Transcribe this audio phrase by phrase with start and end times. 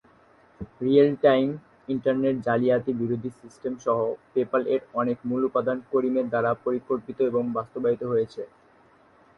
[0.81, 1.47] Real-time
[1.89, 3.97] internet জালিয়াতি বিরোধী system সহ
[4.33, 8.41] পেপ্যাল এর অনেক মূল উপাদান করিমের দ্বারা পরিকল্পিত এবং বাস্তবায়িত হয়েছে।